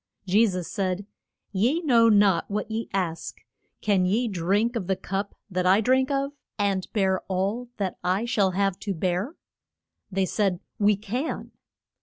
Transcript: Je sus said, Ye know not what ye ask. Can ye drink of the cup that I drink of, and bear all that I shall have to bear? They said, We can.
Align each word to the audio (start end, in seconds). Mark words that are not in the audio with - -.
Je 0.25 0.47
sus 0.47 0.67
said, 0.67 1.05
Ye 1.51 1.79
know 1.83 2.09
not 2.09 2.49
what 2.49 2.71
ye 2.71 2.89
ask. 2.91 3.39
Can 3.81 4.03
ye 4.03 4.27
drink 4.27 4.75
of 4.75 4.87
the 4.87 4.95
cup 4.95 5.35
that 5.47 5.67
I 5.67 5.79
drink 5.79 6.09
of, 6.09 6.31
and 6.57 6.91
bear 6.91 7.21
all 7.27 7.69
that 7.77 7.99
I 8.03 8.25
shall 8.25 8.49
have 8.57 8.79
to 8.79 8.95
bear? 8.95 9.35
They 10.11 10.25
said, 10.25 10.59
We 10.79 10.95
can. 10.95 11.51